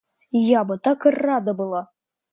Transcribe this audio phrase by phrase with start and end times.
[0.59, 1.83] Я бы так рада была!